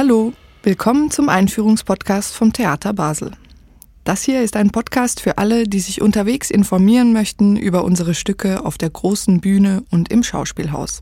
Hallo, 0.00 0.32
willkommen 0.62 1.10
zum 1.10 1.28
Einführungspodcast 1.28 2.32
vom 2.32 2.52
Theater 2.52 2.92
Basel. 2.92 3.32
Das 4.04 4.22
hier 4.22 4.42
ist 4.42 4.54
ein 4.54 4.70
Podcast 4.70 5.18
für 5.18 5.38
alle, 5.38 5.64
die 5.64 5.80
sich 5.80 6.00
unterwegs 6.00 6.52
informieren 6.52 7.12
möchten 7.12 7.56
über 7.56 7.82
unsere 7.82 8.14
Stücke 8.14 8.64
auf 8.64 8.78
der 8.78 8.90
großen 8.90 9.40
Bühne 9.40 9.82
und 9.90 10.12
im 10.12 10.22
Schauspielhaus. 10.22 11.00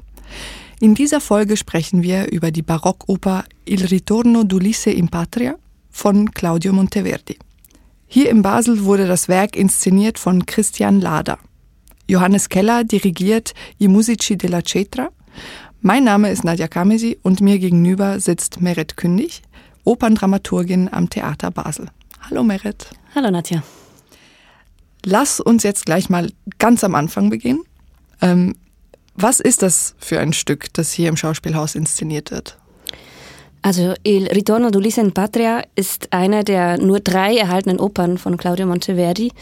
In 0.80 0.94
dieser 0.94 1.20
Folge 1.20 1.58
sprechen 1.58 2.02
wir 2.02 2.32
über 2.32 2.50
die 2.50 2.62
Barockoper 2.62 3.44
Il 3.66 3.84
Ritorno 3.84 4.44
d'Ulisse 4.44 4.92
in 4.92 5.10
Patria 5.10 5.56
von 5.90 6.30
Claudio 6.30 6.72
Monteverdi. 6.72 7.38
Hier 8.06 8.30
in 8.30 8.40
Basel 8.40 8.84
wurde 8.84 9.06
das 9.06 9.28
Werk 9.28 9.56
inszeniert 9.56 10.18
von 10.18 10.46
Christian 10.46 11.02
Lader. 11.02 11.38
Johannes 12.08 12.48
Keller 12.48 12.82
dirigiert 12.82 13.52
I 13.78 13.88
Musici 13.88 14.38
della 14.38 14.62
Cetra 14.64 15.10
mein 15.80 16.04
Name 16.04 16.30
ist 16.30 16.44
Nadja 16.44 16.68
Kamesi 16.68 17.18
und 17.22 17.40
mir 17.40 17.58
gegenüber 17.58 18.20
sitzt 18.20 18.60
Meret 18.60 18.96
Kündig, 18.96 19.42
Operndramaturgin 19.84 20.92
am 20.92 21.10
Theater 21.10 21.50
Basel. 21.50 21.86
Hallo 22.28 22.42
Meret. 22.42 22.90
Hallo 23.14 23.30
Nadja. 23.30 23.62
Lass 25.04 25.40
uns 25.40 25.62
jetzt 25.62 25.86
gleich 25.86 26.10
mal 26.10 26.32
ganz 26.58 26.82
am 26.82 26.94
Anfang 26.94 27.30
beginnen. 27.30 27.62
Ähm, 28.20 28.54
was 29.14 29.40
ist 29.40 29.62
das 29.62 29.94
für 29.98 30.20
ein 30.20 30.32
Stück, 30.32 30.72
das 30.74 30.92
hier 30.92 31.08
im 31.08 31.16
Schauspielhaus 31.16 31.74
inszeniert 31.74 32.30
wird? 32.30 32.58
Also 33.62 33.94
Il 34.04 34.28
Ritorno 34.28 34.68
d'Ulisse 34.68 35.00
in 35.00 35.12
Patria 35.12 35.62
ist 35.74 36.12
eine 36.12 36.44
der 36.44 36.78
nur 36.78 37.00
drei 37.00 37.36
erhaltenen 37.36 37.80
Opern 37.80 38.16
von 38.16 38.36
Claudio 38.36 38.66
Monteverdi. 38.66 39.32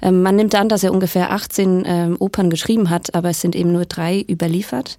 Ähm, 0.00 0.22
man 0.22 0.36
nimmt 0.36 0.54
an, 0.54 0.68
dass 0.68 0.84
er 0.84 0.92
ungefähr 0.92 1.32
18 1.32 1.84
ähm, 1.86 2.16
Opern 2.18 2.48
geschrieben 2.48 2.88
hat, 2.88 3.14
aber 3.14 3.30
es 3.30 3.40
sind 3.40 3.54
eben 3.54 3.72
nur 3.72 3.84
drei 3.84 4.24
überliefert. 4.28 4.98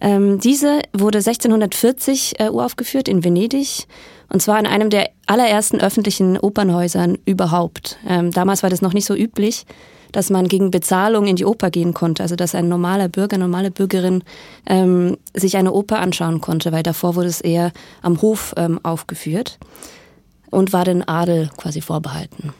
Ähm, 0.00 0.40
diese 0.40 0.80
wurde 0.92 1.18
1640 1.18 2.40
äh, 2.40 2.48
uraufgeführt 2.48 3.08
in 3.08 3.22
Venedig 3.22 3.86
und 4.32 4.40
zwar 4.40 4.58
in 4.58 4.66
einem 4.66 4.90
der 4.90 5.10
allerersten 5.26 5.80
öffentlichen 5.80 6.38
Opernhäusern 6.38 7.18
überhaupt. 7.26 7.98
Ähm, 8.08 8.30
damals 8.30 8.62
war 8.62 8.70
das 8.70 8.80
noch 8.80 8.94
nicht 8.94 9.04
so 9.04 9.14
üblich, 9.14 9.66
dass 10.12 10.30
man 10.30 10.48
gegen 10.48 10.70
Bezahlung 10.70 11.26
in 11.26 11.36
die 11.36 11.44
Oper 11.44 11.70
gehen 11.70 11.94
konnte, 11.94 12.22
also 12.22 12.36
dass 12.36 12.54
ein 12.54 12.68
normaler 12.68 13.08
Bürger, 13.08 13.38
normale 13.38 13.70
Bürgerin 13.70 14.24
ähm, 14.66 15.16
sich 15.34 15.56
eine 15.56 15.72
Oper 15.72 15.98
anschauen 16.00 16.40
konnte, 16.40 16.72
weil 16.72 16.82
davor 16.82 17.14
wurde 17.14 17.28
es 17.28 17.40
eher 17.40 17.72
am 18.02 18.20
Hof 18.22 18.54
ähm, 18.56 18.80
aufgeführt 18.82 19.58
und 20.50 20.72
war 20.72 20.84
den 20.84 21.06
Adel 21.06 21.50
quasi 21.56 21.80
vorbehalten. 21.80 22.52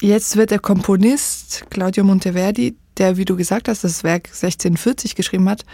Jetzt 0.00 0.36
wird 0.36 0.50
der 0.50 0.58
Komponist 0.58 1.64
Claudio 1.70 2.04
Monteverdi 2.04 2.76
der, 2.98 3.16
wie 3.16 3.24
du 3.24 3.36
gesagt 3.36 3.68
hast, 3.68 3.84
das 3.84 4.04
Werk 4.04 4.28
1640 4.28 5.14
geschrieben 5.14 5.48
hat, 5.48 5.64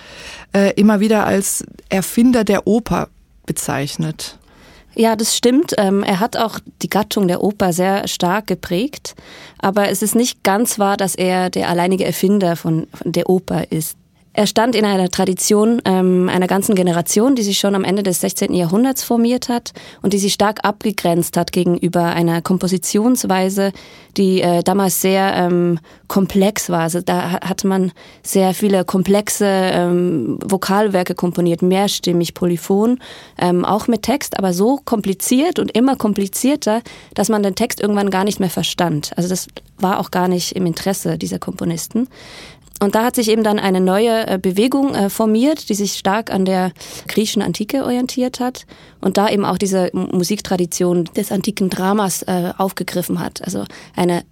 äh, 0.52 0.72
immer 0.74 1.00
wieder 1.00 1.26
als 1.26 1.64
Erfinder 1.88 2.44
der 2.44 2.66
Oper 2.66 3.08
bezeichnet. 3.46 4.38
Ja, 4.94 5.14
das 5.14 5.36
stimmt. 5.36 5.74
Ähm, 5.78 6.02
er 6.02 6.20
hat 6.20 6.36
auch 6.36 6.58
die 6.82 6.88
Gattung 6.88 7.28
der 7.28 7.42
Oper 7.42 7.72
sehr 7.72 8.08
stark 8.08 8.46
geprägt. 8.46 9.14
Aber 9.58 9.90
es 9.90 10.02
ist 10.02 10.14
nicht 10.14 10.42
ganz 10.42 10.78
wahr, 10.78 10.96
dass 10.96 11.14
er 11.14 11.50
der 11.50 11.68
alleinige 11.68 12.04
Erfinder 12.04 12.56
von, 12.56 12.88
von 12.92 13.12
der 13.12 13.28
Oper 13.28 13.70
ist. 13.70 13.96
Er 14.38 14.46
stand 14.46 14.76
in 14.76 14.84
einer 14.84 15.10
Tradition 15.10 15.82
ähm, 15.84 16.28
einer 16.28 16.46
ganzen 16.46 16.76
Generation, 16.76 17.34
die 17.34 17.42
sich 17.42 17.58
schon 17.58 17.74
am 17.74 17.82
Ende 17.82 18.04
des 18.04 18.20
16. 18.20 18.54
Jahrhunderts 18.54 19.02
formiert 19.02 19.48
hat 19.48 19.72
und 20.00 20.12
die 20.12 20.18
sich 20.18 20.32
stark 20.32 20.64
abgegrenzt 20.64 21.36
hat 21.36 21.50
gegenüber 21.50 22.04
einer 22.04 22.40
Kompositionsweise, 22.40 23.72
die 24.16 24.40
äh, 24.40 24.62
damals 24.62 25.00
sehr 25.00 25.34
ähm, 25.34 25.80
komplex 26.06 26.70
war. 26.70 26.82
Also 26.82 27.00
da 27.00 27.40
hatte 27.40 27.66
man 27.66 27.90
sehr 28.22 28.54
viele 28.54 28.84
komplexe 28.84 29.44
ähm, 29.44 30.38
Vokalwerke 30.44 31.16
komponiert, 31.16 31.60
mehrstimmig, 31.60 32.34
polyphon, 32.34 33.00
ähm, 33.38 33.64
auch 33.64 33.88
mit 33.88 34.02
Text, 34.02 34.38
aber 34.38 34.52
so 34.52 34.78
kompliziert 34.84 35.58
und 35.58 35.72
immer 35.72 35.96
komplizierter, 35.96 36.82
dass 37.14 37.28
man 37.28 37.42
den 37.42 37.56
Text 37.56 37.80
irgendwann 37.80 38.10
gar 38.10 38.22
nicht 38.22 38.38
mehr 38.38 38.50
verstand. 38.50 39.10
Also 39.16 39.28
das 39.28 39.48
war 39.78 39.98
auch 39.98 40.12
gar 40.12 40.28
nicht 40.28 40.52
im 40.52 40.66
Interesse 40.66 41.18
dieser 41.18 41.38
Komponisten. 41.38 42.08
Und 42.80 42.94
da 42.94 43.04
hat 43.04 43.16
sich 43.16 43.28
eben 43.28 43.42
dann 43.42 43.58
eine 43.58 43.80
neue 43.80 44.26
äh, 44.26 44.38
Bewegung 44.40 44.94
äh, 44.94 45.10
formiert, 45.10 45.68
die 45.68 45.74
sich 45.74 45.94
stark 45.94 46.32
an 46.32 46.44
der 46.44 46.72
griechischen 47.08 47.42
Antike 47.42 47.84
orientiert 47.84 48.40
hat 48.40 48.66
und 49.00 49.16
da 49.16 49.28
eben 49.28 49.44
auch 49.44 49.58
diese 49.58 49.90
Musiktradition 49.92 51.04
des 51.16 51.32
antiken 51.32 51.70
Dramas 51.70 52.22
äh, 52.22 52.52
aufgegriffen 52.56 53.20
hat. 53.20 53.42
Also 53.42 53.64
eine 53.96 54.22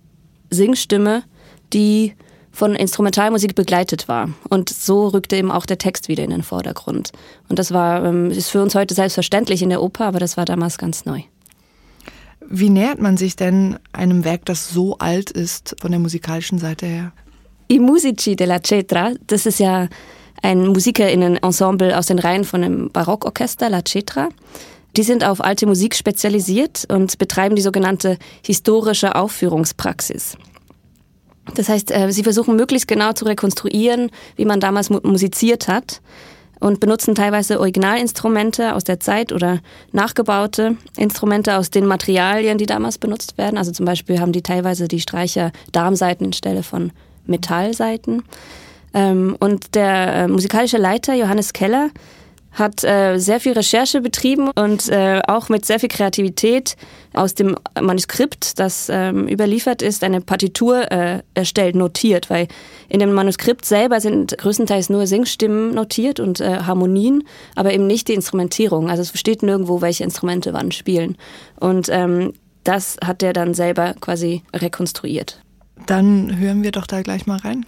Singstimme, 0.51 1.25
die 1.73 2.15
von 2.53 2.75
Instrumentalmusik 2.75 3.55
begleitet 3.55 4.09
war. 4.09 4.31
Und 4.49 4.71
so 4.71 5.09
rückte 5.09 5.37
eben 5.37 5.51
auch 5.51 5.67
der 5.67 5.77
Text 5.77 6.09
wieder 6.09 6.25
in 6.25 6.31
den 6.31 6.43
Vordergrund. 6.43 7.13
Und 7.49 7.59
das 7.59 7.71
war, 7.73 8.03
ähm, 8.05 8.31
ist 8.31 8.49
für 8.49 8.63
uns 8.63 8.75
heute 8.75 8.95
selbstverständlich 8.95 9.61
in 9.61 9.69
der 9.69 9.83
Oper, 9.83 10.07
aber 10.07 10.21
das 10.21 10.39
war 10.39 10.47
damals 10.47 10.79
ganz 10.79 11.05
neu. 11.05 11.21
Wie 12.49 12.71
nähert 12.71 13.01
man 13.01 13.17
sich 13.17 13.37
denn 13.37 13.79
einem 13.93 14.25
Werk, 14.25 14.45
das 14.47 14.71
so 14.71 14.97
alt 14.99 15.31
ist, 15.31 15.77
von 15.81 15.91
der 15.91 16.01
musikalischen 16.01 16.59
Seite 16.59 16.87
her? 16.87 17.13
I 17.69 17.81
Musici 17.81 18.37
della 18.37 18.63
Cetra, 18.63 19.13
das 19.27 19.45
ist 19.45 19.59
ja 19.59 19.89
ein 20.43 20.69
Musikerinnenensemble 20.69 21.99
aus 21.99 22.07
den 22.07 22.19
Reihen 22.19 22.45
von 22.45 22.63
dem 22.63 22.91
Barockorchester 22.91 23.69
La 23.69 23.83
Cetra. 23.85 24.29
Die 24.97 25.03
sind 25.03 25.25
auf 25.25 25.43
alte 25.43 25.67
Musik 25.67 25.95
spezialisiert 25.95 26.85
und 26.89 27.19
betreiben 27.19 27.57
die 27.57 27.63
sogenannte 27.63 28.19
historische 28.45 29.15
Aufführungspraxis. 29.17 30.39
Das 31.55 31.69
heißt, 31.69 31.91
äh, 31.91 32.13
sie 32.13 32.23
versuchen 32.23 32.57
möglichst 32.57 32.89
genau 32.89 33.13
zu 33.13 33.25
rekonstruieren, 33.25 34.11
wie 34.37 34.45
man 34.45 34.61
damals 34.61 34.91
musiziert 34.91 35.69
hat 35.69 36.01
und 36.61 36.81
benutzen 36.81 37.15
teilweise 37.15 37.61
Originalinstrumente 37.61 38.75
aus 38.75 38.85
der 38.85 39.01
Zeit 39.01 39.33
oder 39.33 39.61
nachgebaute 39.93 40.77
Instrumente 40.97 41.57
aus 41.57 41.71
den 41.71 41.87
Materialien, 41.87 42.59
die 42.59 42.67
damals 42.67 42.99
benutzt 42.99 43.39
werden. 43.39 43.59
Also 43.59 43.73
zum 43.73 43.87
Beispiel 43.87 44.21
haben 44.21 44.33
die 44.33 44.43
teilweise 44.43 44.89
die 44.89 45.01
Streicher 45.01 45.53
Darmseiten 45.73 46.27
anstelle 46.27 46.63
von 46.63 46.93
Metallseiten. 47.27 48.23
Ähm, 48.95 49.37
und 49.39 49.75
der 49.75 50.15
äh, 50.15 50.29
musikalische 50.29 50.79
Leiter 50.79 51.15
Johannes 51.15 51.53
Keller 51.53 51.91
hat 52.57 52.83
äh, 52.85 53.19
sehr 53.19 53.39
viel 53.39 53.53
Recherche 53.53 54.01
betrieben 54.01 54.51
und 54.51 54.89
äh, 54.89 55.21
auch 55.27 55.49
mit 55.49 55.67
sehr 55.67 55.79
viel 55.79 55.91
Kreativität 55.91 56.77
aus 57.13 57.35
dem 57.35 57.57
Manuskript, 57.79 58.59
das 58.59 58.89
ähm, 58.91 59.29
überliefert 59.29 59.83
ist, 59.83 60.03
eine 60.03 60.23
Partitur 60.23 60.91
äh, 60.91 61.23
erstellt, 61.35 61.77
notiert, 61.77 62.31
weil 62.31 62.49
in 62.89 63.01
dem 63.01 63.13
Manuskript 63.13 63.65
selber 63.65 64.01
sind 64.01 64.37
größtenteils 64.39 64.89
nur 64.89 65.07
Singstimmen 65.07 65.75
notiert 65.75 66.19
und 66.19 66.41
äh, 66.41 66.61
Harmonien, 66.61 67.25
aber 67.55 67.75
eben 67.75 67.87
nicht 67.87 68.09
die 68.09 68.15
Instrumentierung. 68.15 68.89
Also 68.89 69.03
es 69.03 69.19
steht 69.19 69.43
nirgendwo, 69.43 69.83
welche 69.83 70.05
Instrumente 70.05 70.55
wann 70.55 70.73
spielen. 70.73 71.17
Und 71.61 71.89
ähm, 71.91 72.33
das 72.65 72.97
hat 73.05 73.23
er 73.23 73.33
dann 73.33 73.55
selber 73.55 73.95
quasi 74.01 74.43
rekonstruiert. 74.55 75.41
Dann 75.85 76.39
hören 76.39 76.63
wir 76.63 76.73
doch 76.73 76.87
da 76.87 77.03
gleich 77.03 77.27
mal 77.27 77.39
rein. 77.39 77.67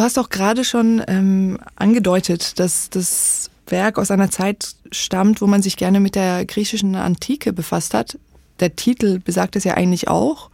Du 0.00 0.04
hast 0.04 0.18
auch 0.18 0.30
gerade 0.30 0.64
schon 0.64 1.02
ähm, 1.08 1.58
angedeutet, 1.76 2.58
dass 2.58 2.88
das 2.88 3.50
Werk 3.66 3.98
aus 3.98 4.10
einer 4.10 4.30
Zeit 4.30 4.74
stammt, 4.90 5.42
wo 5.42 5.46
man 5.46 5.60
sich 5.60 5.76
gerne 5.76 6.00
mit 6.00 6.14
der 6.14 6.46
griechischen 6.46 6.94
Antike 6.94 7.52
befasst 7.52 7.92
hat. 7.92 8.18
Der 8.60 8.74
Titel 8.76 9.18
besagt 9.18 9.56
es 9.56 9.64
ja 9.64 9.74
eigentlich 9.74 10.08
auch. 10.08 10.50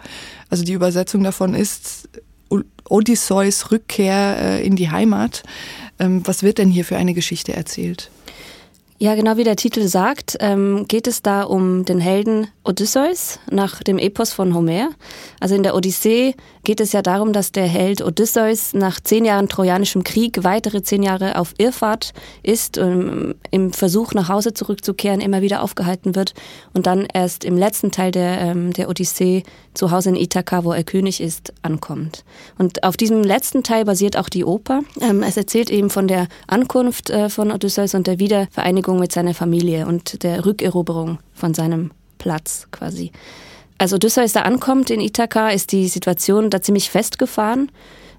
Also 0.50 0.64
die 0.64 0.72
Übersetzung 0.72 1.22
davon 1.22 1.54
ist 1.54 2.08
Odysseus 2.88 3.70
Rückkehr 3.70 4.37
äh, 4.37 4.66
in 4.66 4.75
die 4.75 4.90
Heimat. 4.90 5.44
Ähm, 6.00 6.26
was 6.26 6.43
wird 6.43 6.58
denn 6.58 6.69
hier 6.69 6.84
für 6.84 6.96
eine 6.96 7.14
Geschichte 7.14 7.52
erzählt? 7.52 8.10
Ja, 8.98 9.14
genau 9.14 9.37
wie 9.37 9.44
der 9.44 9.56
Titel 9.56 9.87
sagt, 9.88 10.38
ähm, 10.40 10.87
geht 10.88 11.06
es 11.06 11.20
da 11.20 11.43
um 11.43 11.84
den 11.84 12.00
Helden 12.00 12.46
Odysseus 12.64 13.38
nach 13.50 13.82
dem 13.82 13.98
Epos 13.98 14.32
von 14.32 14.54
Homer. 14.54 14.88
Also 15.38 15.54
in 15.54 15.62
der 15.62 15.75
Odyssee 15.75 16.34
geht 16.64 16.81
es 16.81 16.93
ja 16.93 17.02
darum, 17.02 17.34
dass 17.34 17.52
der 17.52 17.66
Held 17.66 18.00
Odysseus 18.00 18.72
nach 18.72 18.98
zehn 18.98 19.26
Jahren 19.26 19.50
trojanischem 19.50 20.02
Krieg 20.02 20.44
weitere 20.44 20.82
zehn 20.82 21.02
Jahre 21.02 21.38
auf 21.38 21.52
Irrfahrt 21.58 22.14
ist, 22.43 22.78
und 22.78 23.34
im 23.50 23.72
Versuch 23.75 24.14
nach 24.14 24.31
Hause 24.31 24.54
zurückzukehren 24.54 25.20
immer 25.20 25.43
wieder 25.43 25.62
aufgehalten 25.62 26.14
wird 26.14 26.32
und 26.72 26.87
dann 26.87 27.06
erst 27.12 27.44
im 27.44 27.58
letzten 27.58 27.90
Teil 27.90 28.12
der, 28.12 28.40
ähm, 28.40 28.72
der 28.72 28.88
Odyssee 28.88 29.43
zu 29.75 29.90
Hause 29.90 30.08
in 30.08 30.16
Ithaka, 30.16 30.64
wo 30.64 30.72
er 30.72 30.84
König 30.84 31.20
ist, 31.20 31.52
ankommt. 31.60 32.25
Und 32.56 32.82
auf 32.82 32.96
diesem 32.96 33.22
letzten 33.22 33.62
Teil 33.62 33.84
basiert 33.84 34.16
auch 34.16 34.31
die 34.31 34.44
Oper. 34.44 34.81
Ähm, 35.02 35.22
es 35.22 35.37
erzählt 35.37 35.70
eben 35.70 35.90
von 35.90 36.08
der 36.08 36.28
Ankunft 36.46 37.10
äh, 37.10 37.28
von 37.28 37.52
Odysseus 37.52 37.94
und 37.94 38.06
der 38.06 38.19
Wiedervereinigung 38.19 38.86
mit 38.94 39.12
seiner 39.12 39.35
Familie 39.35 39.87
und 39.87 40.23
der 40.23 40.44
Rückeroberung 40.44 41.19
von 41.35 41.55
seinem 41.55 41.91
Platz 42.19 42.69
quasi. 42.71 43.12
Als 43.79 43.93
Odysseus 43.93 44.33
da 44.33 44.43
ankommt 44.43 44.91
in 44.91 45.00
Ithaka, 45.00 45.50
ist 45.50 45.73
die 45.73 45.88
Situation 45.88 46.49
da 46.50 46.62
ziemlich 46.62 46.91
festgefahren. 46.91 47.71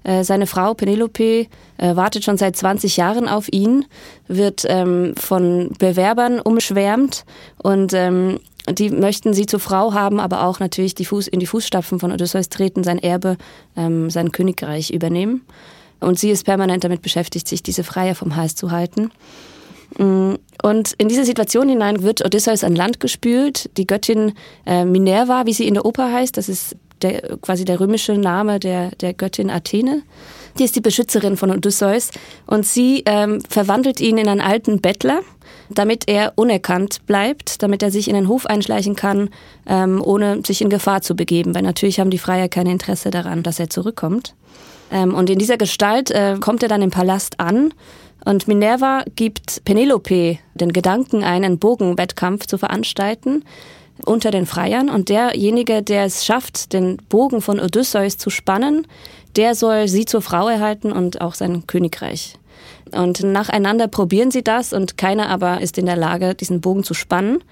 Äh, 0.04 0.22
seine 0.22 0.46
Frau 0.46 0.74
Penelope 0.74 1.46
äh, 1.78 1.96
wartet 1.96 2.24
schon 2.24 2.38
seit 2.38 2.56
20 2.56 2.96
Jahren 2.96 3.28
auf 3.28 3.52
ihn, 3.52 3.84
wird 4.28 4.64
ähm, 4.68 5.14
von 5.16 5.72
Bewerbern 5.78 6.40
umschwärmt 6.40 7.24
und 7.62 7.92
ähm, 7.92 8.38
die 8.70 8.90
möchten 8.90 9.34
sie 9.34 9.46
zur 9.46 9.60
Frau 9.60 9.94
haben, 9.94 10.20
aber 10.20 10.44
auch 10.44 10.60
natürlich 10.60 10.94
die 10.94 11.04
Fuß, 11.04 11.26
in 11.28 11.40
die 11.40 11.46
Fußstapfen 11.46 11.98
von 11.98 12.12
Odysseus 12.12 12.48
treten, 12.48 12.84
sein 12.84 12.98
Erbe, 12.98 13.36
ähm, 13.76 14.10
sein 14.10 14.30
Königreich 14.30 14.90
übernehmen. 14.90 15.42
Und 16.00 16.18
sie 16.18 16.30
ist 16.30 16.44
permanent 16.44 16.84
damit 16.84 17.02
beschäftigt, 17.02 17.48
sich 17.48 17.62
diese 17.62 17.82
Freier 17.82 18.14
vom 18.14 18.36
Hals 18.36 18.54
zu 18.54 18.70
halten. 18.70 19.10
Mm, 19.96 20.34
und 20.62 20.94
in 20.98 21.08
diese 21.08 21.24
Situation 21.24 21.68
hinein 21.68 22.02
wird 22.02 22.24
Odysseus 22.24 22.64
an 22.64 22.74
Land 22.74 23.00
gespült. 23.00 23.70
Die 23.76 23.86
Göttin 23.86 24.32
äh, 24.66 24.84
Minerva, 24.84 25.46
wie 25.46 25.52
sie 25.52 25.68
in 25.68 25.74
der 25.74 25.84
Oper 25.84 26.12
heißt, 26.12 26.36
das 26.36 26.48
ist 26.48 26.76
der, 27.02 27.38
quasi 27.40 27.64
der 27.64 27.80
römische 27.80 28.14
Name 28.14 28.58
der, 28.58 28.90
der 28.96 29.14
Göttin 29.14 29.50
Athene. 29.50 30.02
Die 30.58 30.64
ist 30.64 30.74
die 30.74 30.80
Beschützerin 30.80 31.36
von 31.36 31.50
Odysseus 31.50 32.10
und 32.46 32.66
sie 32.66 33.04
ähm, 33.06 33.40
verwandelt 33.48 34.00
ihn 34.00 34.18
in 34.18 34.28
einen 34.28 34.40
alten 34.40 34.80
Bettler, 34.80 35.20
damit 35.70 36.08
er 36.08 36.32
unerkannt 36.34 37.06
bleibt, 37.06 37.62
damit 37.62 37.82
er 37.82 37.92
sich 37.92 38.08
in 38.08 38.14
den 38.14 38.26
Hof 38.26 38.46
einschleichen 38.46 38.96
kann, 38.96 39.30
ähm, 39.68 40.02
ohne 40.04 40.42
sich 40.44 40.60
in 40.60 40.70
Gefahr 40.70 41.02
zu 41.02 41.14
begeben, 41.14 41.54
weil 41.54 41.62
natürlich 41.62 42.00
haben 42.00 42.10
die 42.10 42.18
Freier 42.18 42.48
kein 42.48 42.66
Interesse 42.66 43.10
daran, 43.10 43.44
dass 43.44 43.60
er 43.60 43.70
zurückkommt. 43.70 44.34
Ähm, 44.90 45.14
und 45.14 45.30
in 45.30 45.38
dieser 45.38 45.58
Gestalt 45.58 46.10
äh, 46.10 46.36
kommt 46.40 46.62
er 46.62 46.68
dann 46.68 46.82
im 46.82 46.90
Palast 46.90 47.38
an 47.38 47.72
und 48.24 48.48
Minerva 48.48 49.04
gibt 49.16 49.64
Penelope 49.64 50.38
den 50.54 50.72
Gedanken 50.72 51.22
ein, 51.24 51.44
einen 51.44 51.58
Bogenwettkampf 51.58 52.46
zu 52.46 52.58
veranstalten 52.58 53.44
unter 54.04 54.30
den 54.30 54.46
Freiern 54.46 54.88
und 54.88 55.08
derjenige, 55.08 55.82
der 55.82 56.04
es 56.04 56.24
schafft, 56.24 56.72
den 56.72 56.98
Bogen 57.08 57.40
von 57.40 57.58
Odysseus 57.60 58.16
zu 58.16 58.30
spannen, 58.30 58.86
der 59.36 59.54
soll 59.54 59.88
sie 59.88 60.04
zur 60.04 60.22
Frau 60.22 60.48
erhalten 60.48 60.92
und 60.92 61.20
auch 61.20 61.34
sein 61.34 61.66
Königreich. 61.66 62.34
Und 62.92 63.22
nacheinander 63.22 63.86
probieren 63.86 64.30
sie 64.30 64.42
das 64.42 64.72
und 64.72 64.96
keiner 64.96 65.28
aber 65.28 65.60
ist 65.60 65.78
in 65.78 65.86
der 65.86 65.96
Lage, 65.96 66.34
diesen 66.34 66.60
Bogen 66.60 66.84
zu 66.84 66.94
spannen. 66.94 67.42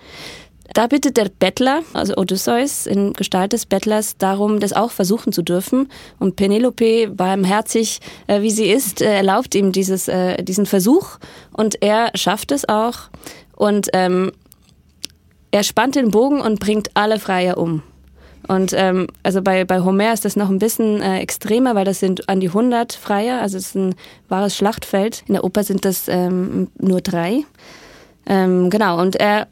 Da 0.75 0.87
bittet 0.87 1.17
der 1.17 1.29
Bettler, 1.29 1.83
also 1.93 2.17
Odysseus 2.17 2.87
in 2.87 3.13
Gestalt 3.13 3.53
des 3.53 3.67
Bettlers, 3.67 4.17
darum, 4.19 4.61
das 4.61 4.73
auch 4.73 4.91
versuchen 4.91 5.33
zu 5.33 5.43
dürfen. 5.43 5.89
Und 6.19 6.37
Penelope, 6.37 7.09
barmherzig 7.09 8.01
äh, 8.27 8.43
wie 8.43 8.51
sie 8.51 8.67
ist, 8.67 9.01
äh, 9.01 9.17
erlaubt 9.17 9.55
ihm 9.55 9.73
dieses, 9.73 10.09
äh, 10.09 10.43
diesen 10.43 10.67
Versuch 10.67 11.19
und 11.53 11.83
er 11.83 12.11
schafft 12.15 12.53
es 12.53 12.69
auch. 12.69 13.11
Und 13.55 13.89
ähm, 13.93 14.33
er 15.51 15.63
spannt 15.63 15.95
den 15.95 16.11
Bogen 16.11 16.41
und 16.41 16.61
bringt 16.61 16.91
alle 16.95 17.19
Freier 17.19 17.57
um. 17.57 17.83
Und 18.49 18.73
ähm, 18.77 19.09
also 19.23 19.43
bei, 19.43 19.65
bei 19.65 19.81
Homer 19.81 20.13
ist 20.13 20.25
das 20.25 20.37
noch 20.37 20.51
ein 20.51 20.59
bisschen 20.59 21.01
äh, 21.01 21.19
extremer, 21.19 21.75
weil 21.75 21.85
das 21.85 21.99
sind 21.99 22.29
an 22.29 22.41
die 22.41 22.49
100 22.49 22.93
Freier, 22.93 23.41
also 23.41 23.57
es 23.57 23.69
ist 23.69 23.75
ein 23.75 23.95
wahres 24.29 24.57
Schlachtfeld. 24.57 25.25
In 25.27 25.35
der 25.35 25.45
Oper 25.45 25.65
sind 25.65 25.85
das 25.85 26.09
ähm, 26.09 26.69
nur 26.79 27.01
drei. 27.01 27.45
Ähm, 28.27 28.71
genau, 28.71 29.01
und 29.01 29.17
er 29.17 29.49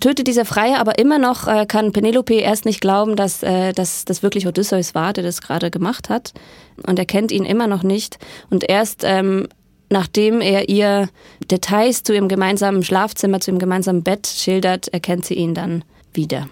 tötet 0.00 0.26
diese 0.26 0.44
Freier, 0.44 0.78
aber 0.80 0.98
immer 0.98 1.18
noch 1.18 1.46
äh, 1.46 1.66
kann 1.66 1.92
Penelope 1.92 2.34
erst 2.34 2.64
nicht 2.64 2.80
glauben, 2.80 3.16
dass, 3.16 3.42
äh, 3.42 3.72
dass 3.72 4.04
das 4.04 4.22
wirklich 4.22 4.46
Odysseus 4.46 4.94
war, 4.94 5.12
der 5.12 5.24
das 5.24 5.42
gerade 5.42 5.70
gemacht 5.70 6.08
hat. 6.08 6.32
Und 6.86 6.98
er 6.98 7.04
kennt 7.04 7.30
ihn 7.30 7.44
immer 7.44 7.66
noch 7.66 7.82
nicht. 7.82 8.18
Und 8.50 8.68
erst 8.68 9.02
ähm, 9.04 9.48
nachdem 9.92 10.40
er 10.40 10.68
ihr 10.68 11.08
Details 11.50 12.02
zu 12.02 12.14
ihrem 12.14 12.28
gemeinsamen 12.28 12.82
Schlafzimmer, 12.82 13.40
zu 13.40 13.50
ihrem 13.50 13.60
gemeinsamen 13.60 14.02
Bett 14.02 14.26
schildert, 14.26 14.88
erkennt 14.88 15.24
sie 15.26 15.34
ihn 15.34 15.54
dann 15.54 15.84
wieder. 16.12 16.48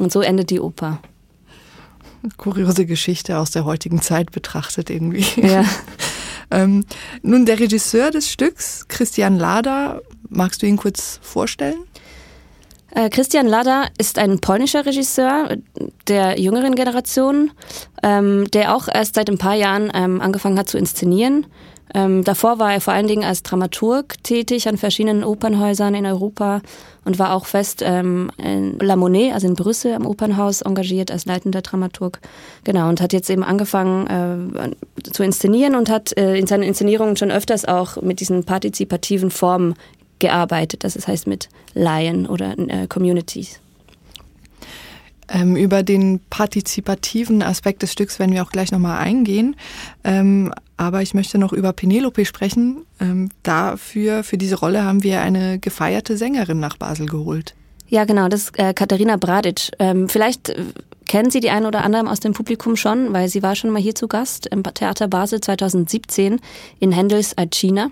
Und 0.00 0.10
so 0.10 0.20
endet 0.20 0.50
die 0.50 0.60
Oper. 0.60 1.00
Kuriose 2.36 2.86
Geschichte 2.86 3.38
aus 3.38 3.52
der 3.52 3.64
heutigen 3.64 4.00
Zeit 4.00 4.32
betrachtet 4.32 4.90
irgendwie. 4.90 5.24
Ja. 5.40 5.64
ähm, 6.50 6.84
nun, 7.22 7.46
der 7.46 7.60
Regisseur 7.60 8.10
des 8.10 8.30
Stücks, 8.30 8.88
Christian 8.88 9.38
Lada, 9.38 10.00
magst 10.28 10.62
du 10.62 10.66
ihn 10.66 10.76
kurz 10.76 11.20
vorstellen? 11.22 11.84
Äh, 12.98 13.10
Christian 13.10 13.46
Lada 13.46 13.86
ist 13.96 14.18
ein 14.18 14.40
polnischer 14.40 14.84
Regisseur 14.84 15.56
der 16.08 16.40
jüngeren 16.40 16.74
Generation, 16.74 17.52
ähm, 18.02 18.50
der 18.50 18.74
auch 18.74 18.88
erst 18.92 19.14
seit 19.14 19.30
ein 19.30 19.38
paar 19.38 19.54
Jahren 19.54 19.92
ähm, 19.94 20.20
angefangen 20.20 20.58
hat 20.58 20.68
zu 20.68 20.78
inszenieren. 20.78 21.46
Ähm, 21.94 22.24
davor 22.24 22.58
war 22.58 22.72
er 22.72 22.80
vor 22.80 22.92
allen 22.92 23.06
Dingen 23.06 23.24
als 23.24 23.44
Dramaturg 23.44 24.22
tätig 24.24 24.68
an 24.68 24.76
verschiedenen 24.76 25.22
Opernhäusern 25.22 25.94
in 25.94 26.06
Europa 26.06 26.60
und 27.04 27.20
war 27.20 27.34
auch 27.34 27.46
fest 27.46 27.82
ähm, 27.84 28.30
in 28.36 28.78
La 28.80 28.96
Monnaie, 28.96 29.32
also 29.32 29.46
in 29.46 29.54
Brüssel 29.54 29.94
am 29.94 30.04
Opernhaus, 30.04 30.62
engagiert 30.62 31.12
als 31.12 31.24
leitender 31.24 31.62
Dramaturg. 31.62 32.18
Genau, 32.64 32.88
und 32.88 33.00
hat 33.00 33.12
jetzt 33.12 33.30
eben 33.30 33.44
angefangen 33.44 34.52
äh, 34.58 35.10
zu 35.12 35.22
inszenieren 35.22 35.76
und 35.76 35.88
hat 35.88 36.16
äh, 36.18 36.36
in 36.36 36.48
seinen 36.48 36.64
Inszenierungen 36.64 37.16
schon 37.16 37.30
öfters 37.30 37.64
auch 37.64 38.02
mit 38.02 38.18
diesen 38.18 38.42
partizipativen 38.42 39.30
Formen 39.30 39.74
gearbeitet. 40.18 40.84
Das 40.84 41.06
heißt 41.06 41.26
mit 41.26 41.48
Laien 41.74 42.26
oder 42.26 42.58
äh, 42.58 42.86
Communities. 42.86 43.60
Ähm, 45.30 45.56
über 45.56 45.82
den 45.82 46.20
partizipativen 46.30 47.42
Aspekt 47.42 47.82
des 47.82 47.92
Stücks 47.92 48.18
werden 48.18 48.32
wir 48.32 48.42
auch 48.42 48.50
gleich 48.50 48.72
nochmal 48.72 48.98
eingehen. 48.98 49.56
Ähm, 50.02 50.52
aber 50.78 51.02
ich 51.02 51.12
möchte 51.12 51.38
noch 51.38 51.52
über 51.52 51.72
Penelope 51.72 52.24
sprechen. 52.24 52.86
Ähm, 52.98 53.28
dafür, 53.42 54.24
für 54.24 54.38
diese 54.38 54.56
Rolle 54.56 54.84
haben 54.84 55.02
wir 55.02 55.20
eine 55.20 55.58
gefeierte 55.58 56.16
Sängerin 56.16 56.60
nach 56.60 56.78
Basel 56.78 57.06
geholt. 57.06 57.54
Ja, 57.88 58.04
genau, 58.04 58.28
das 58.28 58.44
ist 58.44 58.58
äh, 58.58 58.72
Katharina 58.74 59.16
Bradic. 59.16 59.70
Ähm, 59.78 60.08
vielleicht 60.08 60.50
äh, 60.50 60.64
kennen 61.08 61.30
Sie 61.30 61.40
die 61.40 61.50
einen 61.50 61.66
oder 61.66 61.82
anderen 61.82 62.06
aus 62.06 62.20
dem 62.20 62.34
Publikum 62.34 62.76
schon, 62.76 63.12
weil 63.12 63.28
sie 63.28 63.42
war 63.42 63.56
schon 63.56 63.70
mal 63.70 63.82
hier 63.82 63.96
zu 63.96 64.06
Gast 64.06 64.46
im 64.46 64.62
Theater 64.62 65.08
Basel 65.08 65.40
2017 65.40 66.38
in 66.78 66.92
Händels 66.92 67.36
Alcina. 67.36 67.90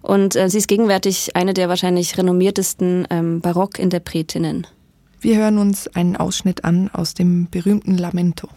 Und 0.00 0.36
äh, 0.36 0.48
sie 0.48 0.58
ist 0.58 0.68
gegenwärtig 0.68 1.36
eine 1.36 1.52
der 1.52 1.68
wahrscheinlich 1.68 2.16
renommiertesten 2.16 3.06
ähm, 3.10 3.40
Barockinterpretinnen. 3.40 4.66
Wir 5.20 5.36
hören 5.36 5.58
uns 5.58 5.88
einen 5.88 6.16
Ausschnitt 6.16 6.64
an 6.64 6.90
aus 6.92 7.14
dem 7.14 7.48
berühmten 7.50 7.96
Lamento. 7.98 8.48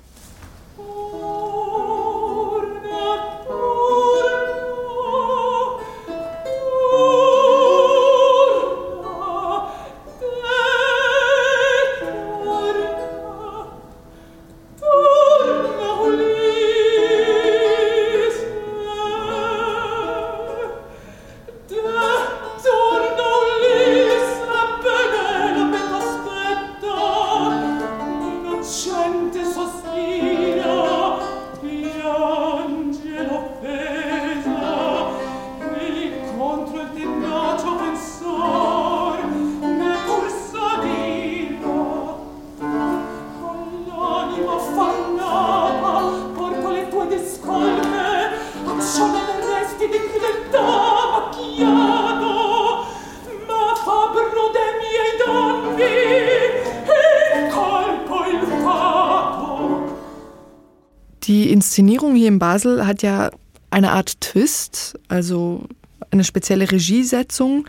Inszenierung 61.77 62.15
hier 62.15 62.29
in 62.29 62.39
Basel 62.39 62.87
hat 62.87 63.03
ja 63.03 63.29
eine 63.69 63.91
Art 63.91 64.19
Twist, 64.19 64.97
also 65.09 65.67
eine 66.09 66.23
spezielle 66.23 66.71
Regiesetzung. 66.71 67.67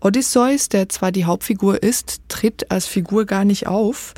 Odysseus, 0.00 0.70
der 0.70 0.88
zwar 0.88 1.12
die 1.12 1.26
Hauptfigur 1.26 1.82
ist, 1.82 2.22
tritt 2.28 2.70
als 2.70 2.86
Figur 2.86 3.26
gar 3.26 3.44
nicht 3.44 3.66
auf. 3.66 4.14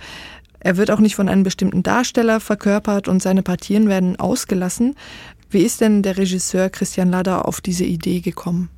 Er 0.61 0.76
wird 0.76 0.93
auch 0.93 1.00
nicht 1.00 1.17
von 1.17 1.29
einem 1.29 1.43
bestimmten 1.43 1.83
Darsteller 1.83 2.38
verkörpert 2.38 3.09
und 3.09 3.21
seine 3.21 3.43
Partien 3.43 3.88
werden 3.88 4.14
ausgelassen. 4.21 4.95
Wie 5.50 5.62
ist 5.62 5.81
denn 5.81 6.05
der 6.05 6.17
Regisseur 6.17 6.71
Christian 6.71 7.11
Lader 7.11 7.49
auf 7.49 7.61
diese 7.61 7.85
Idee 7.85 8.21
gekommen? 8.21 8.71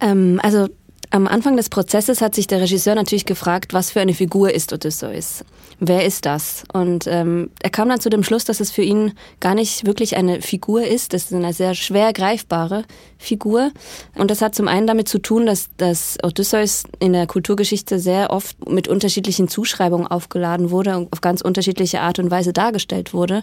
Ähm, 0.00 0.40
also 0.42 0.68
am 1.12 1.28
Anfang 1.28 1.58
des 1.58 1.68
Prozesses 1.68 2.22
hat 2.22 2.34
sich 2.34 2.46
der 2.46 2.62
Regisseur 2.62 2.94
natürlich 2.94 3.26
gefragt, 3.26 3.74
was 3.74 3.90
für 3.90 4.00
eine 4.00 4.14
Figur 4.14 4.52
ist 4.52 4.72
Odysseus? 4.72 5.44
Wer 5.78 6.06
ist 6.06 6.24
das? 6.24 6.64
Und 6.72 7.06
ähm, 7.06 7.50
er 7.62 7.68
kam 7.68 7.90
dann 7.90 8.00
zu 8.00 8.08
dem 8.08 8.22
Schluss, 8.22 8.44
dass 8.44 8.60
es 8.60 8.70
für 8.70 8.82
ihn 8.82 9.12
gar 9.38 9.54
nicht 9.54 9.84
wirklich 9.84 10.16
eine 10.16 10.40
Figur 10.40 10.82
ist. 10.84 11.12
Das 11.12 11.24
ist 11.24 11.34
eine 11.34 11.52
sehr 11.52 11.74
schwer 11.74 12.14
greifbare 12.14 12.84
Figur. 13.18 13.72
Und 14.14 14.30
das 14.30 14.40
hat 14.40 14.54
zum 14.54 14.68
einen 14.68 14.86
damit 14.86 15.06
zu 15.06 15.18
tun, 15.18 15.44
dass, 15.44 15.68
dass 15.76 16.16
Odysseus 16.22 16.84
in 16.98 17.12
der 17.12 17.26
Kulturgeschichte 17.26 17.98
sehr 17.98 18.30
oft 18.30 18.66
mit 18.66 18.88
unterschiedlichen 18.88 19.48
Zuschreibungen 19.48 20.06
aufgeladen 20.06 20.70
wurde 20.70 20.96
und 20.96 21.12
auf 21.12 21.20
ganz 21.20 21.42
unterschiedliche 21.42 22.00
Art 22.00 22.20
und 22.20 22.30
Weise 22.30 22.54
dargestellt 22.54 23.12
wurde. 23.12 23.42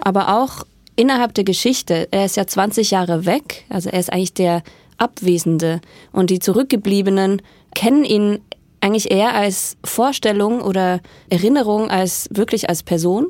Aber 0.00 0.36
auch 0.36 0.66
innerhalb 0.96 1.32
der 1.32 1.44
Geschichte, 1.44 2.08
er 2.10 2.26
ist 2.26 2.36
ja 2.36 2.46
20 2.46 2.90
Jahre 2.90 3.24
weg, 3.24 3.64
also 3.70 3.88
er 3.88 4.00
ist 4.00 4.12
eigentlich 4.12 4.34
der 4.34 4.62
Abwesende. 4.98 5.80
Und 6.12 6.30
die 6.30 6.38
Zurückgebliebenen 6.38 7.42
kennen 7.74 8.04
ihn 8.04 8.38
eigentlich 8.80 9.10
eher 9.10 9.34
als 9.34 9.76
Vorstellung 9.84 10.60
oder 10.60 11.00
Erinnerung 11.28 11.90
als 11.90 12.28
wirklich 12.32 12.68
als 12.68 12.82
Person 12.82 13.28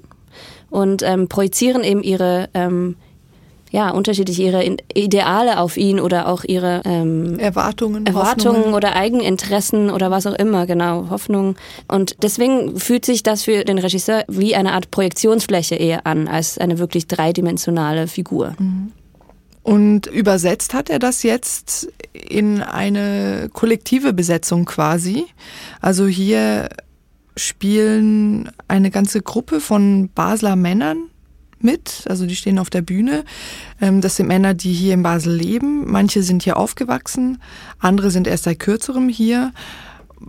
und 0.70 1.02
ähm, 1.02 1.28
projizieren 1.28 1.84
eben 1.84 2.02
ihre 2.02 2.48
ähm, 2.54 2.96
ja 3.70 3.90
unterschiedlich 3.90 4.38
ihre 4.38 4.76
Ideale 4.94 5.58
auf 5.58 5.76
ihn 5.76 5.98
oder 6.00 6.28
auch 6.28 6.44
ihre 6.44 6.82
ähm, 6.84 7.38
Erwartungen, 7.38 8.06
Erwartungen 8.06 8.74
oder 8.74 8.94
Eigeninteressen 8.94 9.90
oder 9.90 10.10
was 10.10 10.26
auch 10.26 10.34
immer 10.34 10.66
genau 10.66 11.10
Hoffnungen 11.10 11.56
und 11.88 12.16
deswegen 12.22 12.78
fühlt 12.78 13.04
sich 13.04 13.22
das 13.22 13.42
für 13.44 13.64
den 13.64 13.78
Regisseur 13.78 14.24
wie 14.28 14.54
eine 14.54 14.72
Art 14.72 14.90
Projektionsfläche 14.90 15.76
eher 15.76 16.06
an 16.06 16.28
als 16.28 16.58
eine 16.58 16.78
wirklich 16.78 17.06
dreidimensionale 17.06 18.08
Figur. 18.08 18.54
Mhm. 18.58 18.92
Und 19.66 20.06
übersetzt 20.06 20.74
hat 20.74 20.90
er 20.90 21.00
das 21.00 21.24
jetzt 21.24 21.88
in 22.12 22.62
eine 22.62 23.50
kollektive 23.52 24.12
Besetzung 24.12 24.64
quasi. 24.64 25.24
Also 25.80 26.06
hier 26.06 26.68
spielen 27.36 28.48
eine 28.68 28.92
ganze 28.92 29.22
Gruppe 29.22 29.60
von 29.60 30.08
Basler 30.14 30.54
Männern 30.54 31.10
mit, 31.58 32.04
also 32.08 32.26
die 32.26 32.36
stehen 32.36 32.60
auf 32.60 32.70
der 32.70 32.82
Bühne. 32.82 33.24
Ähm, 33.80 34.00
das 34.00 34.14
sind 34.14 34.28
Männer, 34.28 34.54
die 34.54 34.72
hier 34.72 34.94
in 34.94 35.02
Basel 35.02 35.34
leben. 35.34 35.90
Manche 35.90 36.22
sind 36.22 36.44
hier 36.44 36.58
aufgewachsen, 36.58 37.42
andere 37.80 38.12
sind 38.12 38.28
erst 38.28 38.44
seit 38.44 38.60
kürzerem 38.60 39.08
hier. 39.08 39.52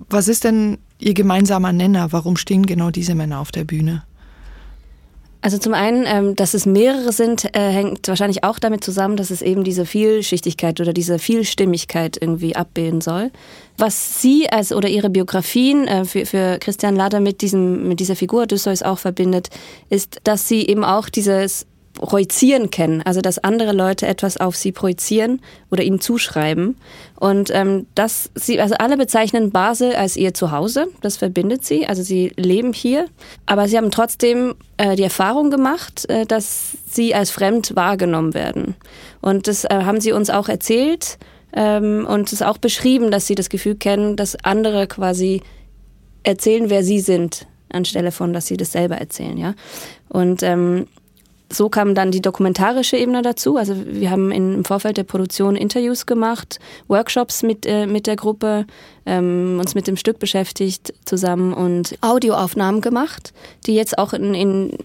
Was 0.10 0.29
ist 0.29 0.46
denn 0.46 0.79
Ihr 0.98 1.13
gemeinsamer 1.13 1.74
Nenner? 1.74 2.12
Warum 2.12 2.38
stehen 2.38 2.65
genau 2.65 2.89
diese 2.89 3.13
Männer 3.13 3.38
auf 3.38 3.51
der 3.51 3.65
Bühne? 3.65 4.03
Also 5.41 5.58
zum 5.60 5.74
einen, 5.74 6.06
ähm, 6.08 6.36
dass 6.36 6.53
es 6.53 6.65
mehrere 6.65 7.12
sind, 7.12 7.46
äh, 7.56 7.70
hängt 7.70 8.08
wahrscheinlich 8.08 8.44
auch 8.44 8.60
damit 8.60 8.84
zusammen, 8.84 9.17
dass 9.17 9.29
es 9.29 9.41
eben 9.41 9.63
diese 9.63 9.86
Vielschichtigkeit 9.86 10.82
oder 10.82 10.94
diese 10.94 11.20
Vielstimmigkeit 11.20 12.17
irgendwie 12.20 12.56
abbilden 12.56 13.01
soll. 13.01 13.32
Was 13.77 14.22
Sie 14.22 14.50
als 14.50 14.74
oder 14.74 14.89
Ihre 14.89 15.10
Biografien 15.10 15.88
äh, 15.88 16.06
für, 16.06 16.25
für 16.25 16.58
Christian 16.60 16.96
Lader 16.96 17.20
mit 17.20 17.41
diesem 17.41 17.88
mit 17.88 18.00
dieser 18.00 18.15
Figur 18.15 18.44
Odysseus 18.44 18.82
auch 18.82 19.00
verbindet, 19.00 19.50
ist, 19.89 20.20
dass 20.24 20.48
sie 20.48 20.65
eben 20.65 20.84
auch 20.84 21.10
dieses 21.10 21.67
projizieren 21.98 22.70
kennen, 22.70 23.01
also 23.04 23.22
dass 23.22 23.39
andere 23.39 23.74
Leute 23.74 24.08
etwas 24.08 24.38
auf 24.38 24.56
sie 24.56 24.72
projizieren 24.72 25.42
oder 25.70 25.84
ihnen 25.84 26.00
zuschreiben. 26.00 26.77
Und 27.20 27.50
ähm, 27.54 27.88
das 27.96 28.30
sie, 28.36 28.60
also 28.62 28.75
alle 28.75 28.98
bezeichnen 28.98 29.51
Basel 29.51 29.96
als 29.96 30.16
ihr 30.16 30.34
Zuhause, 30.34 30.88
das 31.01 31.18
verbindet 31.18 31.66
sie, 31.66 31.88
also 31.88 32.04
sie 32.04 32.32
leben 32.36 32.74
hier, 32.74 33.08
aber 33.46 33.68
sie 33.68 33.77
haben 33.77 33.92
trotzdem 33.92 34.56
äh, 34.77 34.96
die 34.96 35.04
Erfahrung 35.04 35.50
gemacht, 35.50 36.10
äh, 36.10 36.25
dass 36.25 36.77
sie 36.89 37.13
als 37.13 37.32
fremd 37.32 37.75
wahrgenommen 37.75 38.34
werden. 38.34 38.75
Und 39.22 39.48
das 39.48 39.66
äh, 39.66 39.70
haben 39.84 40.00
sie 40.00 40.12
uns 40.12 40.30
auch 40.30 40.50
erzählt 40.50 41.18
ähm, 41.54 42.06
und 42.08 42.32
es 42.32 42.42
auch 42.42 42.58
beschrieben, 42.58 43.12
dass 43.12 43.27
sie 43.27 43.36
das 43.36 43.50
Gefühl 43.50 43.75
kennen, 43.75 44.16
dass 44.16 44.36
andere 44.44 44.88
quasi 44.88 45.42
erzählen, 46.24 46.70
wer 46.70 46.84
sie 46.84 47.00
sind, 47.00 47.48
anstelle 47.70 48.12
von, 48.12 48.34
dass 48.34 48.48
sie 48.48 48.58
das 48.58 48.72
selber 48.72 48.98
erzählen, 48.98 49.38
ja. 49.38 49.54
Und 50.10 50.44
ähm, 50.44 50.88
so 51.51 51.70
kam 51.70 51.96
dann 51.96 52.12
die 52.12 52.22
dokumentarische 52.22 52.98
Ebene 52.98 53.22
dazu. 53.22 53.58
Also 53.58 53.75
wir 53.86 54.12
haben 54.12 54.32
im 54.32 54.66
Vorfeld 54.66 54.98
der 54.98 55.04
Produktion 55.04 55.56
Interviews 55.56 56.06
gemacht, 56.06 56.60
Workshops 56.88 57.44
mit, 57.44 57.66
äh, 57.66 57.88
mit 57.88 58.08
der 58.08 58.16
Gruppe, 58.16 58.66
ähm, 59.06 59.58
uns 59.60 59.74
mit 59.74 59.88
dem 59.88 59.98
Stück 59.98 60.20
beschäftigt 60.20 60.94
zusammen 61.06 61.54
und 61.54 61.98
Audioaufnahmen 62.01 62.82
gemacht, 62.82 63.34
die 63.66 63.75
jetzt 63.75 63.98
auch 63.98 64.13
in, 64.13 64.34
in, 64.34 64.77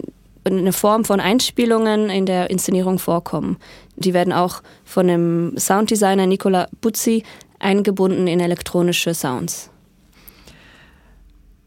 in 0.45 0.59
eine 0.59 0.73
Form 0.73 1.03
von 1.03 1.19
Einspielungen 1.19 2.09
in 2.09 2.25
der 2.25 2.49
Inszenierung 2.49 2.97
vorkommen. 2.97 3.57
Die 3.97 4.13
werden 4.13 4.33
auch 4.33 4.61
von 4.85 5.07
dem 5.07 5.57
Sounddesigner 5.57 6.27
Nicola 6.27 6.67
Buzzi 6.81 7.23
eingebunden 7.59 8.27
in 8.27 8.39
elektronische 8.39 9.13
Sounds. 9.13 9.69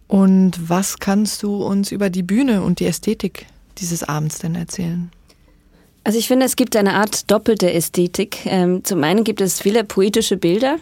Und 0.09 0.69
was 0.69 0.99
kannst 0.99 1.43
du 1.43 1.65
uns 1.65 1.91
über 1.91 2.11
die 2.11 2.23
Bühne 2.23 2.62
und 2.62 2.81
die 2.81 2.87
Ästhetik 2.87 3.47
dieses 3.78 4.02
Abends 4.02 4.38
denn 4.38 4.54
erzählen? 4.54 5.11
Also 6.06 6.21
ich 6.21 6.28
finde, 6.28 6.47
es 6.47 6.54
gibt 6.54 6.76
eine 6.76 6.95
Art 6.95 7.28
doppelte 7.33 7.73
Ästhetik. 7.73 8.47
Ähm, 8.47 8.85
zum 8.85 9.02
einen 9.02 9.25
gibt 9.25 9.40
es 9.40 9.61
viele 9.61 9.83
poetische 9.83 10.37
Bilder, 10.37 10.76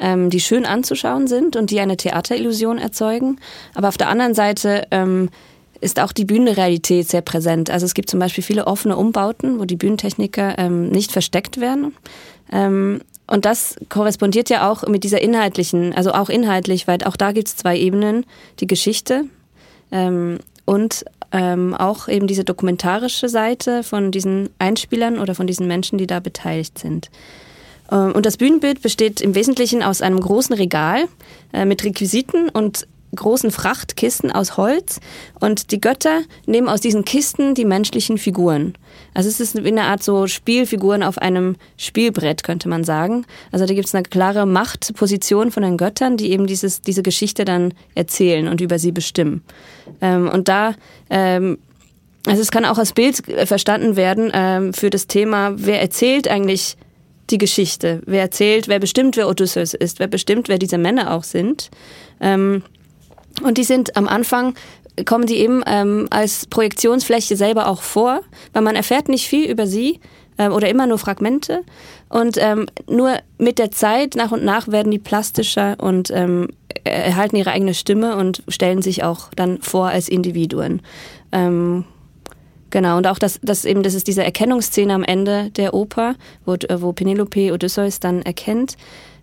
ähm, 0.00 0.28
die 0.28 0.40
schön 0.40 0.66
anzuschauen 0.66 1.28
sind 1.28 1.54
und 1.54 1.70
die 1.70 1.78
eine 1.78 1.96
Theaterillusion 1.96 2.78
erzeugen. 2.78 3.38
Aber 3.76 3.86
auf 3.86 3.96
der 3.96 4.08
anderen 4.08 4.34
Seite 4.34 4.88
ähm, 4.90 5.30
ist 5.80 6.00
auch 6.00 6.10
die 6.10 6.24
Bühnenrealität 6.24 7.08
sehr 7.08 7.20
präsent. 7.20 7.70
Also 7.70 7.86
es 7.86 7.94
gibt 7.94 8.10
zum 8.10 8.18
Beispiel 8.18 8.42
viele 8.42 8.66
offene 8.66 8.96
Umbauten, 8.96 9.60
wo 9.60 9.66
die 9.66 9.76
Bühnentechniker 9.76 10.68
nicht 10.70 11.12
versteckt 11.12 11.60
werden. 11.60 11.94
und 12.50 13.44
das 13.44 13.76
korrespondiert 13.90 14.48
ja 14.48 14.70
auch 14.70 14.88
mit 14.88 15.04
dieser 15.04 15.20
inhaltlichen, 15.20 15.92
also 15.94 16.12
auch 16.12 16.30
inhaltlich, 16.30 16.88
weil 16.88 17.04
auch 17.04 17.16
da 17.16 17.32
gibt 17.32 17.48
es 17.48 17.56
zwei 17.56 17.76
Ebenen. 17.76 18.24
Die 18.58 18.66
Geschichte 18.66 19.24
und 20.66 21.04
ähm, 21.32 21.74
auch 21.74 22.08
eben 22.08 22.26
diese 22.26 22.44
dokumentarische 22.44 23.28
Seite 23.28 23.82
von 23.82 24.10
diesen 24.10 24.50
Einspielern 24.58 25.18
oder 25.18 25.34
von 25.34 25.46
diesen 25.46 25.66
Menschen, 25.66 25.96
die 25.98 26.06
da 26.06 26.20
beteiligt 26.20 26.78
sind. 26.78 27.10
Ähm, 27.90 28.12
und 28.12 28.26
das 28.26 28.36
Bühnenbild 28.36 28.82
besteht 28.82 29.20
im 29.20 29.34
Wesentlichen 29.34 29.82
aus 29.82 30.02
einem 30.02 30.20
großen 30.20 30.54
Regal 30.54 31.04
äh, 31.52 31.64
mit 31.64 31.84
Requisiten 31.84 32.48
und 32.48 32.86
großen 33.16 33.50
Frachtkisten 33.50 34.30
aus 34.30 34.56
Holz 34.56 35.00
und 35.40 35.72
die 35.72 35.80
Götter 35.80 36.22
nehmen 36.46 36.68
aus 36.68 36.80
diesen 36.80 37.04
Kisten 37.04 37.54
die 37.54 37.64
menschlichen 37.64 38.18
Figuren. 38.18 38.74
Also 39.14 39.28
es 39.28 39.40
ist 39.40 39.62
wie 39.62 39.68
eine 39.68 39.84
Art 39.84 40.02
so 40.02 40.26
Spielfiguren 40.26 41.02
auf 41.02 41.18
einem 41.18 41.56
Spielbrett, 41.76 42.44
könnte 42.44 42.68
man 42.68 42.84
sagen. 42.84 43.26
Also 43.50 43.66
da 43.66 43.74
gibt 43.74 43.88
es 43.88 43.94
eine 43.94 44.04
klare 44.04 44.46
Machtposition 44.46 45.50
von 45.50 45.62
den 45.62 45.76
Göttern, 45.76 46.16
die 46.16 46.30
eben 46.30 46.46
dieses, 46.46 46.82
diese 46.82 47.02
Geschichte 47.02 47.44
dann 47.44 47.74
erzählen 47.94 48.48
und 48.48 48.60
über 48.60 48.78
sie 48.78 48.92
bestimmen. 48.92 49.42
Ähm, 50.00 50.28
und 50.28 50.48
da 50.48 50.74
ähm, 51.10 51.58
also 52.26 52.42
es 52.42 52.50
kann 52.50 52.64
auch 52.64 52.78
als 52.78 52.92
Bild 52.92 53.22
verstanden 53.46 53.94
werden 53.94 54.32
ähm, 54.34 54.74
für 54.74 54.90
das 54.90 55.06
Thema, 55.06 55.52
wer 55.56 55.80
erzählt 55.80 56.26
eigentlich 56.26 56.76
die 57.30 57.38
Geschichte? 57.38 58.02
Wer 58.06 58.22
erzählt, 58.22 58.68
wer 58.68 58.78
bestimmt, 58.78 59.16
wer 59.16 59.28
Odysseus 59.28 59.74
ist? 59.74 59.98
Wer 59.98 60.06
bestimmt, 60.06 60.48
wer 60.48 60.58
diese 60.58 60.78
Männer 60.78 61.12
auch 61.12 61.24
sind? 61.24 61.70
Ähm, 62.20 62.62
und 63.42 63.58
die 63.58 63.64
sind 63.64 63.96
am 63.96 64.08
Anfang 64.08 64.54
kommen 65.04 65.26
die 65.26 65.36
eben 65.36 65.62
ähm, 65.66 66.06
als 66.10 66.46
Projektionsfläche 66.46 67.36
selber 67.36 67.68
auch 67.68 67.82
vor, 67.82 68.22
weil 68.52 68.62
man 68.62 68.76
erfährt 68.76 69.08
nicht 69.08 69.28
viel 69.28 69.50
über 69.50 69.66
sie 69.66 70.00
ähm, 70.38 70.52
oder 70.52 70.70
immer 70.70 70.86
nur 70.86 70.98
Fragmente. 70.98 71.62
Und 72.08 72.38
ähm, 72.40 72.66
nur 72.88 73.16
mit 73.36 73.58
der 73.58 73.70
Zeit, 73.70 74.14
nach 74.14 74.32
und 74.32 74.44
nach, 74.44 74.68
werden 74.68 74.90
die 74.90 74.98
plastischer 74.98 75.76
und 75.78 76.10
ähm, 76.10 76.48
erhalten 76.84 77.36
ihre 77.36 77.50
eigene 77.50 77.74
Stimme 77.74 78.16
und 78.16 78.42
stellen 78.48 78.80
sich 78.80 79.02
auch 79.04 79.28
dann 79.34 79.60
vor 79.60 79.88
als 79.88 80.08
Individuen. 80.08 80.80
Ähm, 81.32 81.84
Genau, 82.70 82.96
und 82.96 83.06
auch 83.06 83.18
das, 83.18 83.38
das 83.42 83.64
eben, 83.64 83.84
das 83.84 83.94
ist 83.94 84.08
diese 84.08 84.24
Erkennungsszene 84.24 84.92
am 84.92 85.04
Ende 85.04 85.50
der 85.50 85.72
Oper, 85.72 86.16
wo, 86.44 86.56
wo 86.78 86.92
Penelope 86.92 87.52
Odysseus 87.52 88.00
dann 88.00 88.22
erkennt. 88.22 88.76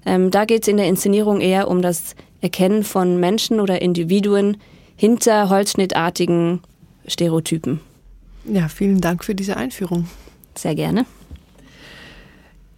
Ähm, 0.05 0.31
da 0.31 0.45
geht 0.45 0.63
es 0.63 0.67
in 0.67 0.77
der 0.77 0.87
Inszenierung 0.87 1.41
eher 1.41 1.67
um 1.67 1.81
das 1.81 2.15
Erkennen 2.41 2.83
von 2.83 3.19
Menschen 3.19 3.59
oder 3.59 3.81
Individuen 3.81 4.57
hinter 4.95 5.49
holzschnittartigen 5.49 6.61
Stereotypen. 7.07 7.79
Ja, 8.45 8.67
vielen 8.67 9.01
Dank 9.01 9.23
für 9.23 9.35
diese 9.35 9.57
Einführung. 9.57 10.07
Sehr 10.55 10.75
gerne. 10.75 11.05